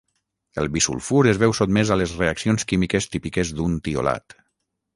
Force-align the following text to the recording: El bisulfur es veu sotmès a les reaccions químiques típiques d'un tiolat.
El 0.61 0.69
bisulfur 0.77 1.19
es 1.31 1.39
veu 1.43 1.53
sotmès 1.59 1.91
a 1.93 1.99
les 2.03 2.15
reaccions 2.23 2.67
químiques 2.73 3.09
típiques 3.17 3.55
d'un 3.61 3.77
tiolat. 3.89 4.41